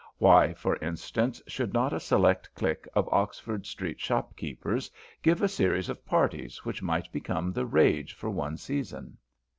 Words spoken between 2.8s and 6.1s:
of Oxford Street shopkeepers give a series of